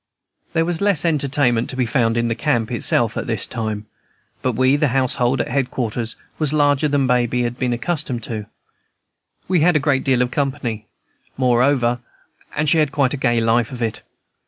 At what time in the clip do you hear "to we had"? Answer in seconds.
8.23-9.75